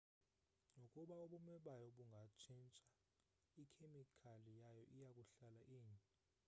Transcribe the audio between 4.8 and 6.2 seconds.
iyakuhlala inye